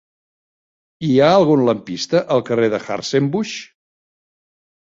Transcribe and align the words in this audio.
Hi 1.07 1.11
ha 1.19 1.27
algun 1.33 1.61
lampista 1.67 2.21
al 2.37 2.43
carrer 2.49 2.71
de 2.75 2.81
Hartzenbusch? 2.87 3.61